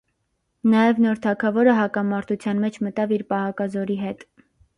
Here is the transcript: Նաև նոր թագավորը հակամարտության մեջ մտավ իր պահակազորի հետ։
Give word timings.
Նաև 0.73 1.01
նոր 1.05 1.21
թագավորը 1.25 1.75
հակամարտության 1.81 2.65
մեջ 2.65 2.81
մտավ 2.87 3.15
իր 3.19 3.27
պահակազորի 3.35 4.01
հետ։ 4.07 4.27